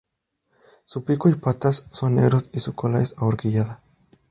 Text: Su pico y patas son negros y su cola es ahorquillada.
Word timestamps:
Su 0.83 1.03
pico 1.03 1.29
y 1.29 1.35
patas 1.35 1.85
son 1.91 2.15
negros 2.15 2.49
y 2.53 2.59
su 2.59 2.73
cola 2.73 3.03
es 3.03 3.13
ahorquillada. 3.19 3.83